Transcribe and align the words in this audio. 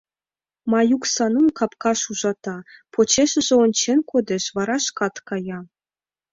Маюк 0.71 1.03
Санум 1.13 1.47
капкаш 1.57 2.01
ужата, 2.11 2.55
почешыже 2.93 3.55
ончен 3.63 3.99
кодеш, 4.11 4.43
вара 4.55 4.77
шкат 4.87 5.15
кая. 5.27 5.59